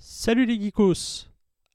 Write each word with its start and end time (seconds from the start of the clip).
Salut 0.00 0.46
les 0.46 0.60
geekos 0.60 1.26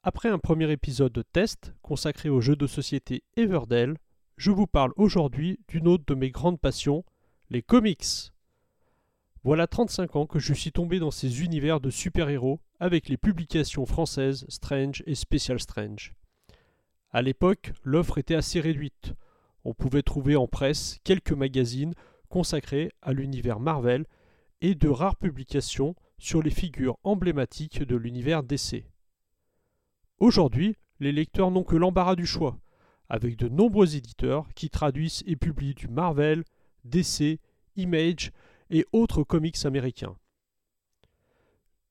Après 0.01 0.29
un 0.29 0.39
premier 0.39 0.71
épisode 0.71 1.11
de 1.11 1.23
test 1.23 1.73
consacré 1.81 2.29
au 2.29 2.39
jeu 2.39 2.55
de 2.55 2.67
société 2.67 3.21
Everdell, 3.35 3.97
je 4.37 4.49
vous 4.49 4.65
parle 4.65 4.93
aujourd'hui 4.95 5.59
d'une 5.67 5.89
autre 5.89 6.05
de 6.07 6.15
mes 6.15 6.31
grandes 6.31 6.59
passions, 6.59 7.03
les 7.49 7.61
comics. 7.61 8.31
Voilà 9.43 9.67
35 9.67 10.15
ans 10.15 10.25
que 10.25 10.39
je 10.39 10.53
suis 10.53 10.71
tombé 10.71 10.99
dans 10.99 11.11
ces 11.11 11.43
univers 11.43 11.81
de 11.81 11.89
super-héros 11.89 12.61
avec 12.79 13.09
les 13.09 13.17
publications 13.17 13.85
françaises 13.85 14.45
Strange 14.47 15.03
et 15.05 15.15
Special 15.15 15.59
Strange. 15.59 16.15
À 17.11 17.21
l'époque, 17.21 17.73
l'offre 17.83 18.19
était 18.19 18.35
assez 18.35 18.61
réduite. 18.61 19.15
On 19.65 19.73
pouvait 19.73 20.01
trouver 20.01 20.37
en 20.37 20.47
presse 20.47 20.97
quelques 21.03 21.33
magazines 21.33 21.93
consacrés 22.29 22.89
à 23.01 23.11
l'univers 23.11 23.59
Marvel 23.59 24.05
et 24.61 24.75
de 24.75 24.87
rares 24.87 25.17
publications 25.17 25.93
sur 26.23 26.41
les 26.41 26.51
figures 26.51 26.97
emblématiques 27.03 27.83
de 27.83 27.97
l'univers 27.97 28.43
DC. 28.43 28.85
Aujourd'hui, 30.19 30.77
les 31.01 31.11
lecteurs 31.11 31.51
n'ont 31.51 31.65
que 31.65 31.75
l'embarras 31.75 32.15
du 32.15 32.25
choix, 32.25 32.57
avec 33.09 33.35
de 33.35 33.49
nombreux 33.49 33.97
éditeurs 33.97 34.47
qui 34.53 34.69
traduisent 34.69 35.21
et 35.25 35.35
publient 35.35 35.75
du 35.75 35.89
Marvel, 35.89 36.45
DC, 36.85 37.41
Image 37.75 38.31
et 38.69 38.85
autres 38.93 39.23
comics 39.23 39.65
américains. 39.65 40.15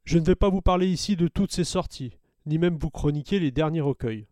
Je 0.05 0.19
ne 0.19 0.25
vais 0.25 0.35
pas 0.35 0.49
vous 0.49 0.63
parler 0.63 0.89
ici 0.89 1.15
de 1.15 1.29
toutes 1.29 1.53
ces 1.53 1.65
sorties, 1.65 2.17
ni 2.47 2.57
même 2.57 2.79
vous 2.79 2.91
chroniquer 2.91 3.39
les 3.39 3.51
derniers 3.51 3.83
recueils, 3.83 4.29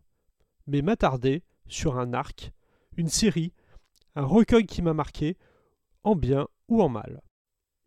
mais 0.65 0.81
m'attarder 0.81 1.43
sur 1.67 1.99
un 1.99 2.15
arc, 2.15 2.51
une 2.97 3.09
série, 3.09 3.53
un 4.15 4.25
recueil 4.25 4.65
qui 4.65 4.81
m'a 4.81 4.95
marqué, 4.95 5.37
en 6.03 6.15
bien 6.15 6.47
ou 6.69 6.81
en 6.81 6.89
mal. 6.89 7.21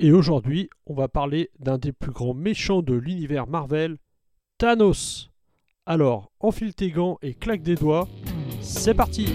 Et 0.01 0.11
aujourd'hui, 0.11 0.71
on 0.87 0.95
va 0.95 1.07
parler 1.07 1.51
d'un 1.61 1.79
des 1.79 1.93
plus 1.93 2.11
grands 2.11 2.35
méchants 2.35 2.83
de 2.83 2.95
l'univers 2.95 3.47
Marvel, 3.47 3.99
Thanos. 4.59 5.31
Alors, 5.87 6.33
enfile 6.41 6.75
tes 6.75 6.91
gants 6.91 7.19
et 7.23 7.35
claque 7.35 7.63
des 7.63 7.77
doigts, 7.77 8.09
c'est 8.61 8.95
parti 8.95 9.27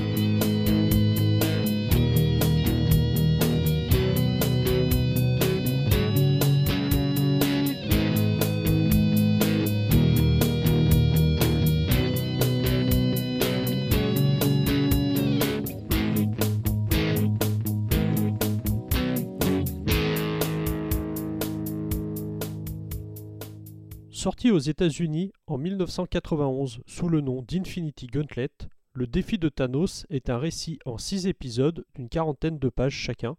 Sorti 24.20 24.52
aux 24.52 24.60
États-Unis 24.60 25.32
en 25.48 25.58
1991 25.58 26.82
sous 26.86 27.08
le 27.08 27.22
nom 27.22 27.42
d'Infinity 27.42 28.08
Gauntlet, 28.08 28.52
le 28.92 29.08
défi 29.08 29.38
de 29.38 29.48
Thanos 29.48 30.06
est 30.10 30.30
un 30.30 30.38
récit 30.38 30.78
en 30.84 30.98
six 30.98 31.26
épisodes 31.26 31.86
d'une 31.96 32.10
quarantaine 32.10 32.60
de 32.60 32.68
pages 32.68 32.92
chacun, 32.92 33.38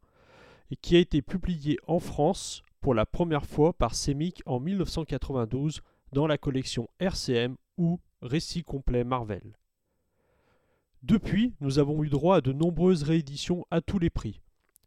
et 0.71 0.77
qui 0.77 0.97
a 0.97 1.01
été 1.01 1.21
publié 1.21 1.77
en 1.87 1.99
France 1.99 2.63
pour 2.81 2.95
la 2.95 3.05
première 3.05 3.45
fois 3.45 3.75
par 3.75 3.95
Semic 3.95 4.41
en 4.47 4.59
1992 4.59 5.83
dans 6.15 6.27
la 6.27 6.39
collection 6.39 6.89
RCM 6.99 7.57
ou 7.77 8.01
Récit 8.23 8.63
complet 8.63 9.05
Marvel. 9.05 9.59
Depuis, 11.03 11.53
nous 11.61 11.79
avons 11.79 12.03
eu 12.03 12.09
droit 12.09 12.37
à 12.37 12.41
de 12.41 12.55
nombreuses 12.55 13.03
rééditions 13.03 13.67
à 13.71 13.83
tous 13.83 13.99
les 13.99 14.09
prix. 14.09 14.41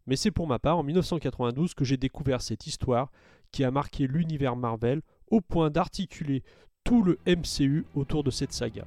Mais 0.08 0.16
c'est 0.16 0.32
pour 0.32 0.48
ma 0.48 0.58
part 0.58 0.80
en 0.80 0.84
1992 0.84 1.76
que 1.76 1.86
j'ai 1.86 1.98
découvert 1.98 2.42
cette 2.42 2.66
histoire 2.66 3.12
qui 3.52 3.64
a 3.64 3.70
marqué 3.70 4.08
l'univers 4.08 4.56
Marvel 4.56 5.04
au 5.34 5.42
point 5.42 5.72
d'articuler 5.72 6.44
tout 6.84 7.02
le 7.02 7.18
MCU 7.26 7.88
autour 7.96 8.24
de 8.24 8.30
cette 8.30 8.54
saga. 8.54 8.86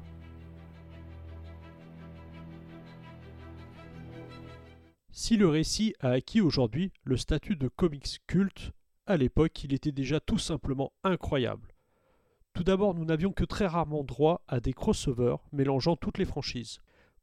Si 5.11 5.36
le 5.36 5.48
récit 5.48 5.92
a 5.98 6.11
acquis 6.11 6.40
aujourd'hui 6.40 6.92
le 7.02 7.17
statut 7.17 7.57
de 7.57 7.67
comics 7.67 8.20
culte, 8.29 8.70
à 9.07 9.17
l'époque 9.17 9.64
il 9.64 9.74
était 9.74 9.90
déjà 9.90 10.20
tout 10.20 10.39
simplement 10.39 10.92
incroyable. 11.02 11.74
Tout 12.52 12.63
d'abord, 12.63 12.95
nous 12.95 13.05
n'avions 13.05 13.33
que 13.33 13.45
très 13.45 13.67
rarement 13.67 14.05
droit 14.05 14.42
à 14.46 14.61
des 14.61 14.73
crossovers 14.73 15.39
mélangeant 15.51 15.96
toutes 15.96 16.18
les 16.18 16.24
franchises. 16.24 16.78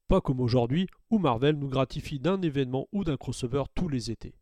Pas 0.09 0.19
comme 0.19 0.41
aujourd'hui 0.41 0.88
où 1.09 1.17
Marvel 1.17 1.55
nous 1.55 1.69
gratifie 1.69 2.19
d'un 2.19 2.41
événement 2.41 2.90
ou 2.91 3.05
d'un 3.05 3.16
crossover 3.16 3.63
tous 3.73 3.88
les 3.88 4.11
étés. 4.11 4.35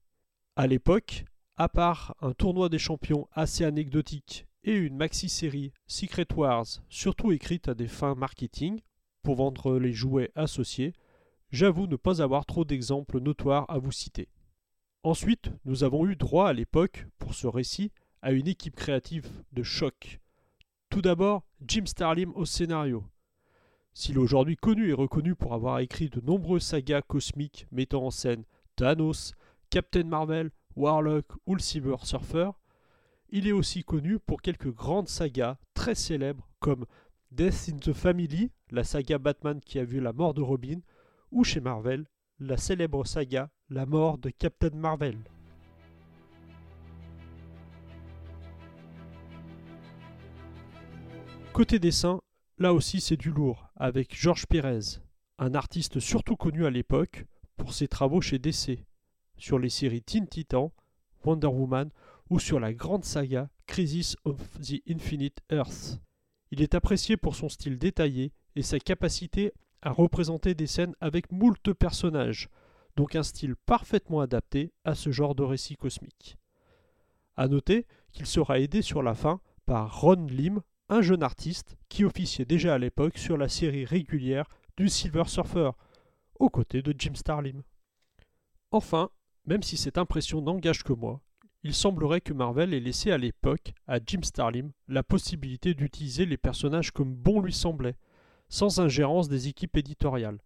À 0.56 0.66
l'époque, 0.66 1.24
à 1.56 1.70
part 1.70 2.16
un 2.20 2.34
tournoi 2.34 2.68
des 2.68 2.80
champions 2.80 3.28
assez 3.32 3.64
anecdotique 3.64 4.48
et 4.64 4.76
une 4.76 4.98
maxi-série 4.98 5.72
Secret 5.88 6.28
Wars, 6.36 6.66
surtout 6.90 7.32
écrite 7.32 7.68
à 7.68 7.74
des 7.74 7.88
fins 7.88 8.16
marketing, 8.16 8.82
pour 9.24 9.36
vendre 9.36 9.78
les 9.78 9.94
jouets 9.94 10.32
associés, 10.36 10.94
j'avoue 11.52 11.88
ne 11.88 11.96
pas 11.96 12.22
avoir 12.22 12.46
trop 12.46 12.66
d'exemples 12.66 13.20
notoires 13.20 13.66
à 13.70 13.78
vous 13.78 13.92
citer. 13.92 14.30
Ensuite, 15.04 15.52
nous 15.66 15.84
avons 15.84 16.08
eu 16.08 16.16
droit 16.16 16.50
à 16.50 16.54
l'époque, 16.54 17.08
pour 17.18 17.34
ce 17.34 17.48
récit, 17.48 17.92
à 18.22 18.32
une 18.32 18.48
équipe 18.48 18.76
créative 18.76 19.30
de 19.52 19.64
choc. 19.64 20.20
Tout 20.90 21.02
d'abord, 21.02 21.44
Jim 21.66 21.86
Starlim 21.86 22.32
au 22.36 22.46
scénario. 22.46 23.04
S'il 23.94 24.16
est 24.16 24.20
aujourd'hui 24.20 24.56
connu 24.56 24.90
et 24.90 24.94
reconnu 24.94 25.36
pour 25.36 25.54
avoir 25.54 25.80
écrit 25.80 26.10
de 26.10 26.22
nombreuses 26.22 26.64
sagas 26.64 27.02
cosmiques 27.02 27.68
mettant 27.72 28.06
en 28.06 28.12
scène 28.12 28.46
Thanos, 28.76 29.34
Captain 29.70 30.04
Marvel, 30.04 30.52
Warlock 30.76 31.26
ou 31.46 31.56
le 31.56 31.62
Cyber 31.62 32.06
Surfer, 32.06 32.52
il 33.32 33.48
est 33.48 33.54
aussi 33.54 33.84
connu 33.84 34.20
pour 34.20 34.42
quelques 34.42 34.74
grandes 34.74 35.08
sagas 35.08 35.58
très 35.74 35.96
célèbres 35.96 36.50
comme 36.60 36.86
Death 37.32 37.70
in 37.72 37.78
the 37.78 37.94
Family, 37.94 38.52
la 38.72 38.84
saga 38.84 39.18
Batman 39.18 39.62
qui 39.62 39.80
a 39.80 39.86
vu 39.86 40.02
la 40.02 40.12
mort 40.12 40.34
de 40.34 40.42
Robin, 40.42 40.80
ou 41.32 41.46
chez 41.46 41.62
Marvel, 41.62 42.06
la 42.40 42.58
célèbre 42.58 43.06
saga 43.06 43.50
La 43.70 43.86
mort 43.86 44.18
de 44.18 44.30
Captain 44.30 44.76
Marvel. 44.76 45.18
Côté 51.54 51.80
dessin, 51.80 52.22
là 52.58 52.74
aussi 52.74 53.00
c'est 53.00 53.18
du 53.18 53.32
lourd, 53.32 53.70
avec 53.78 54.14
Georges 54.14 54.46
Pérez, 54.46 55.00
un 55.38 55.54
artiste 55.54 56.00
surtout 56.00 56.36
connu 56.36 56.66
à 56.66 56.70
l'époque 56.70 57.26
pour 57.56 57.74
ses 57.74 57.88
travaux 57.88 58.20
chez 58.20 58.40
DC, 58.40 58.86
sur 59.38 59.58
les 59.58 59.70
séries 59.70 60.02
Teen 60.02 60.28
Titan, 60.28 60.74
Wonder 61.24 61.48
Woman 61.48 61.92
ou 62.32 62.40
sur 62.40 62.62
la 62.62 62.74
grande 62.74 63.04
saga 63.04 63.50
Crisis 63.68 64.16
of 64.24 64.38
the 64.62 64.82
Infinite 64.90 65.42
Earth. 65.52 66.00
Il 66.50 66.62
est 66.62 66.76
apprécié 66.76 67.18
pour 67.18 67.36
son 67.36 67.50
style 67.50 67.78
détaillé 67.78 68.32
et 68.56 68.62
sa 68.62 68.80
capacité 68.80 69.52
à 69.82 69.92
représenter 69.92 70.56
des 70.56 70.66
scènes 70.66 70.96
avec 71.02 71.30
moult 71.34 71.74
personnages, 71.74 72.48
donc 72.96 73.18
un 73.18 73.24
style 73.24 73.58
parfaitement 73.66 74.22
adapté 74.22 74.72
à 74.86 74.96
ce 74.96 75.12
genre 75.12 75.36
de 75.36 75.44
récit 75.44 75.76
cosmique. 75.76 76.38
A 77.36 77.50
noter 77.50 77.86
qu'il 78.14 78.26
sera 78.26 78.60
aidé 78.60 78.82
sur 78.82 79.04
la 79.04 79.14
fin 79.14 79.42
par 79.66 80.00
Ron 80.00 80.28
Lim, 80.28 80.62
un 80.88 81.02
jeune 81.02 81.24
artiste 81.24 81.76
qui 81.90 82.06
officiait 82.06 82.46
déjà 82.46 82.76
à 82.76 82.78
l'époque 82.78 83.18
sur 83.18 83.36
la 83.36 83.50
série 83.50 83.84
régulière 83.84 84.48
du 84.78 84.88
Silver 84.88 85.26
Surfer, 85.28 85.72
aux 86.40 86.50
côtés 86.50 86.82
de 86.82 86.96
Jim 86.98 87.14
Starlim. 87.14 87.62
Enfin, 88.72 89.10
même 89.46 89.64
si 89.64 89.76
cette 89.76 89.98
impression 89.98 90.42
n'engage 90.42 90.84
que 90.84 90.94
moi, 90.94 91.22
il 91.64 91.74
semblerait 91.74 92.22
que 92.22 92.34
Marvel 92.34 92.74
ait 92.74 92.80
laissé 92.80 93.12
à 93.12 93.18
l'époque 93.18 93.74
à 93.88 94.00
Jim 94.06 94.22
Starlim 94.24 94.72
la 94.88 95.04
possibilité 95.04 95.74
d'utiliser 95.74 96.26
les 96.26 96.38
personnages 96.38 96.92
comme 96.92 97.14
bon 97.14 97.42
lui 97.42 97.54
semblait, 97.54 97.98
sans 98.50 98.80
ingérence 98.80 99.30
des 99.30 99.48
équipes 99.48 99.78
éditoriales. 99.78 100.40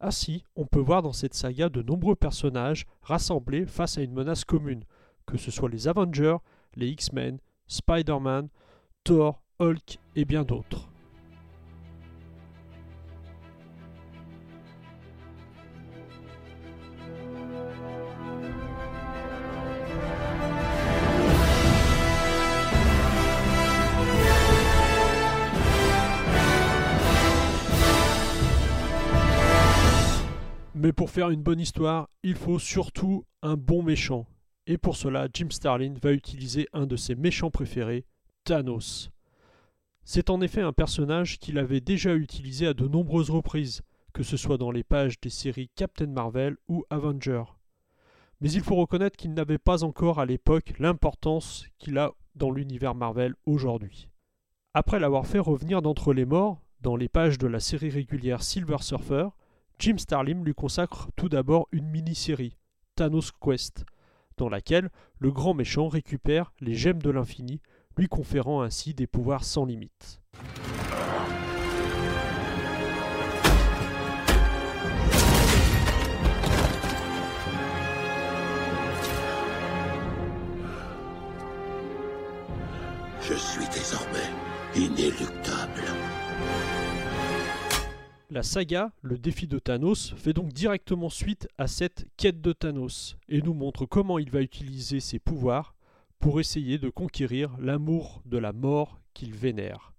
Ainsi, 0.00 0.44
on 0.56 0.66
peut 0.66 0.80
voir 0.80 1.02
dans 1.02 1.12
cette 1.12 1.34
saga 1.34 1.68
de 1.68 1.82
nombreux 1.82 2.16
personnages 2.16 2.86
rassemblés 3.02 3.66
face 3.66 3.98
à 3.98 4.02
une 4.02 4.12
menace 4.12 4.44
commune, 4.44 4.84
que 5.26 5.36
ce 5.36 5.50
soit 5.50 5.68
les 5.68 5.88
Avengers, 5.88 6.38
les 6.74 6.88
X-Men, 6.88 7.38
Spider-Man, 7.66 8.48
Thor, 9.04 9.42
Hulk 9.60 9.98
et 10.16 10.24
bien 10.24 10.42
d'autres. 10.42 10.91
Pour 31.02 31.10
faire 31.10 31.30
une 31.30 31.42
bonne 31.42 31.58
histoire, 31.58 32.08
il 32.22 32.36
faut 32.36 32.60
surtout 32.60 33.24
un 33.42 33.56
bon 33.56 33.82
méchant. 33.82 34.24
Et 34.68 34.78
pour 34.78 34.94
cela, 34.94 35.26
Jim 35.34 35.48
Starlin 35.50 35.94
va 36.00 36.12
utiliser 36.12 36.68
un 36.72 36.86
de 36.86 36.94
ses 36.94 37.16
méchants 37.16 37.50
préférés, 37.50 38.06
Thanos. 38.44 39.10
C'est 40.04 40.30
en 40.30 40.40
effet 40.40 40.60
un 40.60 40.72
personnage 40.72 41.40
qu'il 41.40 41.58
avait 41.58 41.80
déjà 41.80 42.14
utilisé 42.14 42.68
à 42.68 42.72
de 42.72 42.86
nombreuses 42.86 43.30
reprises, 43.30 43.82
que 44.12 44.22
ce 44.22 44.36
soit 44.36 44.58
dans 44.58 44.70
les 44.70 44.84
pages 44.84 45.20
des 45.20 45.28
séries 45.28 45.72
Captain 45.74 46.06
Marvel 46.06 46.56
ou 46.68 46.84
Avenger. 46.88 47.42
Mais 48.40 48.52
il 48.52 48.60
faut 48.60 48.76
reconnaître 48.76 49.16
qu'il 49.16 49.34
n'avait 49.34 49.58
pas 49.58 49.82
encore 49.82 50.20
à 50.20 50.24
l'époque 50.24 50.72
l'importance 50.78 51.66
qu'il 51.80 51.98
a 51.98 52.12
dans 52.36 52.52
l'univers 52.52 52.94
Marvel 52.94 53.34
aujourd'hui. 53.44 54.06
Après 54.72 55.00
l'avoir 55.00 55.26
fait 55.26 55.40
revenir 55.40 55.82
d'entre 55.82 56.14
les 56.14 56.26
morts 56.26 56.62
dans 56.80 56.94
les 56.94 57.08
pages 57.08 57.38
de 57.38 57.48
la 57.48 57.58
série 57.58 57.90
régulière 57.90 58.44
Silver 58.44 58.78
Surfer, 58.82 59.30
Jim 59.82 59.98
Starlin 59.98 60.44
lui 60.44 60.54
consacre 60.54 61.10
tout 61.16 61.28
d'abord 61.28 61.66
une 61.72 61.88
mini-série, 61.88 62.56
Thanos 62.94 63.32
Quest, 63.32 63.84
dans 64.36 64.48
laquelle 64.48 64.90
le 65.18 65.32
grand 65.32 65.54
méchant 65.54 65.88
récupère 65.88 66.52
les 66.60 66.76
gemmes 66.76 67.02
de 67.02 67.10
l'infini, 67.10 67.60
lui 67.96 68.06
conférant 68.06 68.62
ainsi 68.62 68.94
des 68.94 69.08
pouvoirs 69.08 69.42
sans 69.42 69.64
limite. 69.64 70.20
Je 83.20 83.34
suis 83.34 83.66
désormais 83.74 84.30
inéluctable. 84.76 85.41
La 88.32 88.42
saga 88.42 88.92
Le 89.02 89.18
défi 89.18 89.46
de 89.46 89.58
Thanos 89.58 90.14
fait 90.16 90.32
donc 90.32 90.54
directement 90.54 91.10
suite 91.10 91.48
à 91.58 91.66
cette 91.66 92.06
quête 92.16 92.40
de 92.40 92.54
Thanos 92.54 93.18
et 93.28 93.42
nous 93.42 93.52
montre 93.52 93.84
comment 93.84 94.18
il 94.18 94.30
va 94.30 94.40
utiliser 94.40 95.00
ses 95.00 95.18
pouvoirs 95.18 95.74
pour 96.18 96.40
essayer 96.40 96.78
de 96.78 96.88
conquérir 96.88 97.54
l'amour 97.58 98.22
de 98.24 98.38
la 98.38 98.54
mort 98.54 99.02
qu'il 99.12 99.34
vénère. 99.34 99.92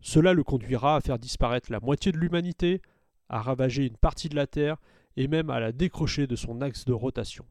Cela 0.00 0.32
le 0.32 0.42
conduira 0.42 0.96
à 0.96 1.00
faire 1.00 1.20
disparaître 1.20 1.70
la 1.70 1.78
moitié 1.78 2.10
de 2.10 2.18
l'humanité, 2.18 2.82
à 3.28 3.40
ravager 3.40 3.86
une 3.86 3.96
partie 3.96 4.28
de 4.28 4.34
la 4.34 4.48
Terre 4.48 4.78
et 5.16 5.28
même 5.28 5.50
à 5.50 5.60
la 5.60 5.70
décrocher 5.70 6.26
de 6.26 6.34
son 6.34 6.60
axe 6.60 6.84
de 6.84 6.92
rotation. 6.92 7.44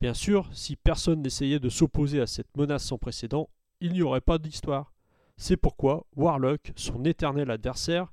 Bien 0.00 0.14
sûr, 0.14 0.48
si 0.52 0.76
personne 0.76 1.20
n'essayait 1.20 1.58
de 1.58 1.68
s'opposer 1.68 2.20
à 2.20 2.28
cette 2.28 2.56
menace 2.56 2.84
sans 2.84 2.96
précédent, 2.96 3.50
il 3.80 3.92
n'y 3.92 4.02
aurait 4.02 4.20
pas 4.20 4.38
d'histoire. 4.38 4.92
C'est 5.36 5.56
pourquoi 5.56 6.06
Warlock, 6.14 6.72
son 6.76 7.04
éternel 7.04 7.50
adversaire, 7.50 8.12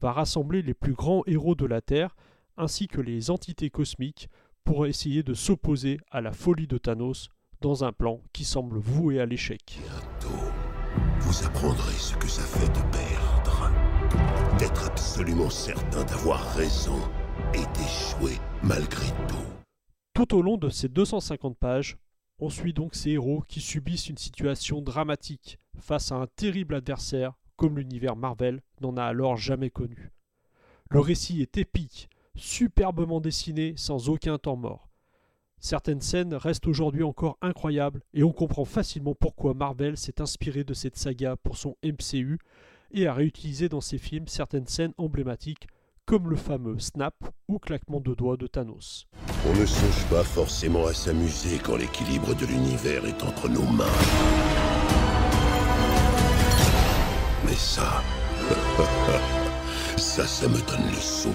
va 0.00 0.12
rassembler 0.12 0.62
les 0.62 0.74
plus 0.74 0.94
grands 0.94 1.22
héros 1.26 1.54
de 1.54 1.66
la 1.66 1.80
Terre, 1.80 2.16
ainsi 2.56 2.88
que 2.88 3.00
les 3.00 3.30
entités 3.30 3.70
cosmiques, 3.70 4.28
pour 4.64 4.86
essayer 4.86 5.22
de 5.22 5.34
s'opposer 5.34 5.98
à 6.10 6.20
la 6.20 6.32
folie 6.32 6.66
de 6.66 6.78
Thanos 6.78 7.30
dans 7.60 7.84
un 7.84 7.92
plan 7.92 8.20
qui 8.32 8.44
semble 8.44 8.78
voué 8.78 9.20
à 9.20 9.26
l'échec. 9.26 9.80
Bientôt, 9.82 10.44
vous 11.20 11.44
apprendrez 11.44 11.94
ce 11.94 12.16
que 12.16 12.28
ça 12.28 12.42
fait 12.42 12.68
de 12.68 12.82
perdre. 12.90 13.70
D'être 14.58 14.86
absolument 14.86 15.50
certain 15.50 16.04
d'avoir 16.04 16.54
raison 16.54 16.98
et 17.54 17.78
d'échouer 17.78 18.38
malgré 18.62 19.08
tout. 19.28 19.36
Tout 20.14 20.34
au 20.36 20.42
long 20.42 20.56
de 20.56 20.68
ces 20.68 20.88
250 20.88 21.56
pages, 21.56 21.96
on 22.38 22.50
suit 22.50 22.72
donc 22.72 22.94
ces 22.94 23.10
héros 23.10 23.42
qui 23.48 23.60
subissent 23.60 24.08
une 24.08 24.18
situation 24.18 24.80
dramatique 24.80 25.58
face 25.78 26.12
à 26.12 26.16
un 26.16 26.26
terrible 26.26 26.74
adversaire 26.74 27.32
comme 27.60 27.76
l'univers 27.76 28.16
Marvel 28.16 28.62
n'en 28.80 28.96
a 28.96 29.04
alors 29.04 29.36
jamais 29.36 29.68
connu. 29.68 30.10
Le 30.88 30.98
récit 30.98 31.42
est 31.42 31.58
épique, 31.58 32.08
superbement 32.34 33.20
dessiné 33.20 33.74
sans 33.76 34.08
aucun 34.08 34.38
temps 34.38 34.56
mort. 34.56 34.88
Certaines 35.58 36.00
scènes 36.00 36.32
restent 36.32 36.66
aujourd'hui 36.66 37.02
encore 37.02 37.36
incroyables 37.42 38.00
et 38.14 38.24
on 38.24 38.32
comprend 38.32 38.64
facilement 38.64 39.14
pourquoi 39.14 39.52
Marvel 39.52 39.98
s'est 39.98 40.22
inspiré 40.22 40.64
de 40.64 40.72
cette 40.72 40.96
saga 40.96 41.36
pour 41.36 41.58
son 41.58 41.76
MCU 41.84 42.38
et 42.92 43.06
a 43.06 43.12
réutilisé 43.12 43.68
dans 43.68 43.82
ses 43.82 43.98
films 43.98 44.26
certaines 44.26 44.66
scènes 44.66 44.94
emblématiques 44.96 45.66
comme 46.06 46.30
le 46.30 46.36
fameux 46.36 46.78
snap 46.78 47.14
ou 47.46 47.58
claquement 47.58 48.00
de 48.00 48.14
doigts 48.14 48.38
de 48.38 48.46
Thanos. 48.46 49.06
On 49.46 49.52
ne 49.52 49.66
songe 49.66 50.06
pas 50.08 50.24
forcément 50.24 50.86
à 50.86 50.94
s'amuser 50.94 51.58
quand 51.58 51.76
l'équilibre 51.76 52.34
de 52.34 52.46
l'univers 52.46 53.04
est 53.04 53.22
entre 53.22 53.50
nos 53.50 53.70
mains. 53.70 54.59
ça, 59.96 60.48
me 60.48 60.66
donne 60.66 60.88
le 60.88 60.94
sourire. 60.94 61.34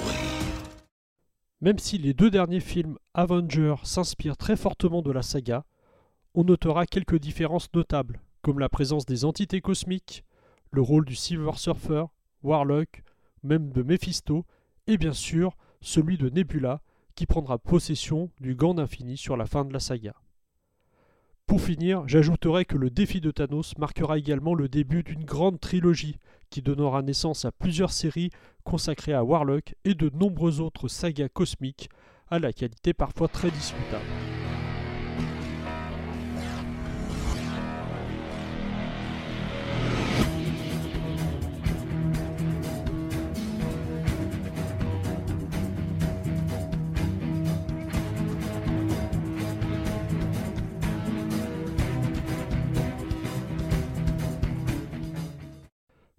Même 1.62 1.77
si 1.77 2.00
les 2.00 2.16
deux 2.16 2.31
derniers 2.31 2.62
films 2.62 2.98
Avengers 3.13 3.75
s'inspirent 3.83 4.36
très 4.36 4.56
fortement 4.56 5.04
de 5.04 5.12
la 5.12 5.22
saga, 5.22 5.66
on 6.33 6.44
notera 6.44 6.88
quelques 6.88 7.19
différences 7.19 7.72
notables, 7.75 8.22
comme 8.42 8.57
la 8.60 8.69
présence 8.69 9.06
des 9.06 9.24
entités 9.24 9.62
cosmiques, 9.62 10.24
le 10.72 10.81
rôle 10.81 11.06
du 11.06 11.16
Silver 11.16 11.57
Surfer, 11.57 12.06
Warlock, 12.42 13.04
même 13.44 13.71
de 13.71 13.83
Mephisto, 13.83 14.48
et 14.88 14.98
bien 14.98 15.13
sûr 15.13 15.56
celui 15.80 16.18
de 16.18 16.30
Nebula, 16.30 16.81
qui 17.13 17.28
prendra 17.28 17.60
possession 17.60 18.31
du 18.42 18.56
gant 18.56 18.74
d'infini 18.74 19.16
sur 19.16 19.38
la 19.38 19.45
fin 19.45 19.63
de 19.63 19.71
la 19.71 19.80
saga. 19.80 20.16
Pour 21.47 21.62
finir, 21.62 22.03
j'ajouterai 22.07 22.65
que 22.65 22.75
le 22.75 22.89
défi 22.89 23.21
de 23.21 23.30
Thanos 23.30 23.77
marquera 23.77 24.18
également 24.18 24.56
le 24.56 24.68
début 24.68 25.03
d'une 25.03 25.24
grande 25.24 25.59
trilogie 25.59 26.18
qui 26.50 26.63
donnera 26.63 27.03
naissance 27.03 27.45
à 27.45 27.51
plusieurs 27.51 27.92
séries 27.92 28.31
consacrées 28.63 29.13
à 29.13 29.24
Warlock 29.24 29.75
et 29.83 29.94
de 29.94 30.09
nombreuses 30.09 30.59
autres 30.59 30.88
sagas 30.88 31.30
cosmiques 31.30 31.89
à 32.30 32.39
la 32.39 32.51
qualité 32.51 32.94
parfois 32.94 33.27
très 33.27 33.51
discutable. 33.51 34.03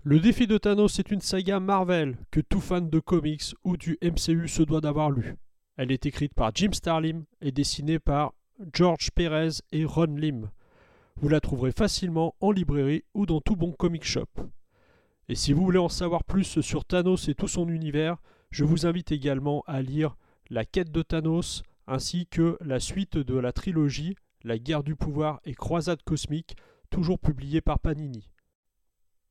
Le 0.08 0.20
défi 0.20 0.46
de 0.46 0.56
Thanos 0.56 1.00
est 1.00 1.10
une 1.10 1.20
saga 1.20 1.58
Marvel 1.58 2.16
que 2.30 2.38
tout 2.38 2.60
fan 2.60 2.88
de 2.88 3.00
comics 3.00 3.56
ou 3.64 3.76
du 3.76 3.98
MCU 4.00 4.46
se 4.46 4.62
doit 4.62 4.80
d'avoir 4.80 5.10
lu. 5.10 5.34
Elle 5.76 5.90
est 5.90 6.06
écrite 6.06 6.32
par 6.32 6.52
Jim 6.54 6.70
Starlin 6.70 7.24
et 7.40 7.50
dessinée 7.50 7.98
par 7.98 8.32
George 8.72 9.10
Perez 9.10 9.62
et 9.72 9.84
Ron 9.84 10.14
Lim. 10.14 10.48
Vous 11.16 11.28
la 11.28 11.40
trouverez 11.40 11.72
facilement 11.72 12.36
en 12.38 12.52
librairie 12.52 13.02
ou 13.14 13.26
dans 13.26 13.40
tout 13.40 13.56
bon 13.56 13.72
comic 13.72 14.04
shop. 14.04 14.28
Et 15.28 15.34
si 15.34 15.52
vous 15.52 15.64
voulez 15.64 15.80
en 15.80 15.88
savoir 15.88 16.22
plus 16.22 16.60
sur 16.60 16.84
Thanos 16.84 17.28
et 17.28 17.34
tout 17.34 17.48
son 17.48 17.68
univers, 17.68 18.16
je 18.52 18.62
vous 18.62 18.86
invite 18.86 19.10
également 19.10 19.64
à 19.66 19.82
lire 19.82 20.16
La 20.50 20.64
quête 20.64 20.92
de 20.92 21.02
Thanos 21.02 21.64
ainsi 21.88 22.28
que 22.28 22.56
la 22.60 22.78
suite 22.78 23.18
de 23.18 23.36
la 23.36 23.50
trilogie 23.50 24.14
La 24.44 24.56
guerre 24.56 24.84
du 24.84 24.94
pouvoir 24.94 25.40
et 25.44 25.54
Croisade 25.54 26.04
cosmique, 26.04 26.54
toujours 26.90 27.18
publiée 27.18 27.60
par 27.60 27.80
Panini. 27.80 28.30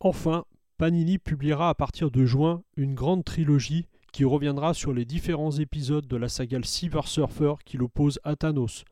Enfin, 0.02 0.44
Panini 0.78 1.20
publiera 1.20 1.70
à 1.70 1.74
partir 1.74 2.12
de 2.12 2.26
juin 2.26 2.62
une 2.76 2.96
grande 2.96 3.24
trilogie 3.24 3.86
qui 4.12 4.26
reviendra 4.26 4.74
sur 4.74 4.92
les 4.92 5.06
différents 5.06 5.52
épisodes 5.52 6.06
de 6.06 6.18
la 6.18 6.28
saga 6.28 6.60
Silver 6.64 7.04
Surfer 7.06 7.54
qui 7.64 7.78
l'oppose 7.78 8.20
à 8.26 8.36
Thanos. 8.36 8.84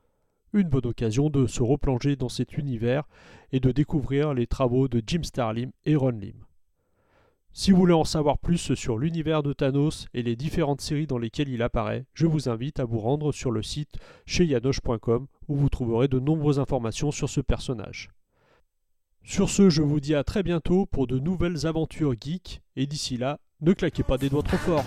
Une 0.53 0.69
bonne 0.69 0.85
occasion 0.85 1.29
de 1.29 1.45
se 1.45 1.61
replonger 1.61 2.15
dans 2.15 2.29
cet 2.29 2.57
univers 2.57 3.03
et 3.51 3.59
de 3.59 3.71
découvrir 3.71 4.33
les 4.33 4.47
travaux 4.47 4.87
de 4.87 5.03
Jim 5.05 5.23
Starlin 5.23 5.71
et 5.85 5.97
Ron 5.97 6.11
Lim. 6.11 6.45
Si 7.51 7.71
vous 7.71 7.77
voulez 7.77 7.93
en 7.93 8.05
savoir 8.05 8.37
plus 8.37 8.73
sur 8.75 8.97
l'univers 8.97 9.43
de 9.43 9.51
Thanos 9.51 10.07
et 10.13 10.23
les 10.23 10.37
différentes 10.37 10.79
séries 10.79 11.05
dans 11.05 11.17
lesquelles 11.17 11.49
il 11.49 11.61
apparaît, 11.61 12.05
je 12.13 12.27
vous 12.27 12.47
invite 12.47 12.79
à 12.79 12.85
vous 12.85 12.99
rendre 12.99 13.33
sur 13.33 13.51
le 13.51 13.61
site 13.61 13.97
chez 14.25 14.45
yanoche.com 14.45 15.27
où 15.49 15.55
vous 15.55 15.69
trouverez 15.69 16.07
de 16.07 16.19
nombreuses 16.19 16.59
informations 16.59 17.11
sur 17.11 17.27
ce 17.27 17.41
personnage. 17.41 18.09
Sur 19.23 19.49
ce, 19.49 19.69
je 19.69 19.81
vous 19.81 19.99
dis 19.99 20.15
à 20.15 20.23
très 20.23 20.43
bientôt 20.43 20.85
pour 20.85 21.07
de 21.07 21.17
nouvelles 21.17 21.65
aventures 21.65 22.13
geeks, 22.19 22.61
et 22.75 22.85
d'ici 22.85 23.17
là, 23.17 23.39
ne 23.61 23.71
claquez 23.73 24.03
pas 24.03 24.17
des 24.17 24.29
doigts 24.29 24.43
trop 24.43 24.57
fort. 24.57 24.85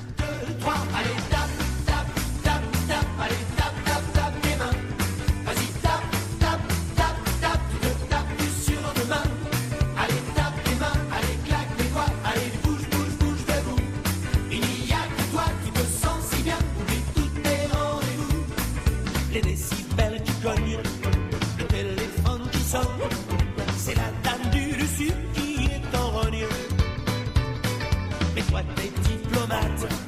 matter. 29.48 30.05